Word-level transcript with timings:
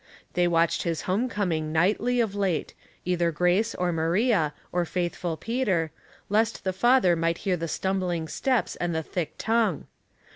They 0.33 0.47
watched 0.47 0.81
his 0.81 1.03
home 1.03 1.29
coming 1.29 1.71
nightly 1.71 2.19
of 2.21 2.33
late, 2.33 2.73
182 3.05 3.23
Household 3.23 3.35
Puzzles, 3.35 3.37
either 3.37 3.37
Grace 3.37 3.75
or 3.75 3.91
Maria, 3.91 4.53
or 4.71 4.83
faithful 4.85 5.37
Peter, 5.37 5.91
lest 6.27 6.63
the 6.63 6.73
father 6.73 7.15
might 7.15 7.37
hear 7.37 7.55
the 7.55 7.67
stumbling 7.67 8.27
steps 8.27 8.75
and 8.77 8.95
the 8.95 9.03
thick 9.03 9.35
tongue. 9.37 9.85